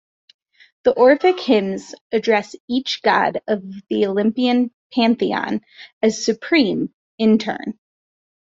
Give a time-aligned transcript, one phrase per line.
[0.83, 5.61] The Orphic Hymns address each god of the Olympian pantheon
[6.01, 7.77] as supreme in turn.